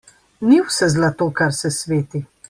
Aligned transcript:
Ni 0.51 0.55
vse 0.69 0.87
zlato, 0.93 1.27
kar 1.41 1.53
se 1.59 1.71
sveti. 1.77 2.23